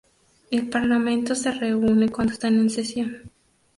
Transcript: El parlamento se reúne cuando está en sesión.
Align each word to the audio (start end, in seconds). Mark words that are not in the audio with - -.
El 0.49 0.67
parlamento 0.67 1.35
se 1.35 1.51
reúne 1.51 2.09
cuando 2.09 2.33
está 2.33 2.47
en 2.47 2.71
sesión. 2.71 3.29